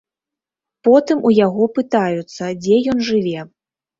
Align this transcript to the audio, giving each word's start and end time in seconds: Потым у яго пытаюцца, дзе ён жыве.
Потым 0.87 1.17
у 1.29 1.33
яго 1.39 1.67
пытаюцца, 1.77 2.43
дзе 2.63 2.75
ён 2.95 3.07
жыве. 3.13 3.45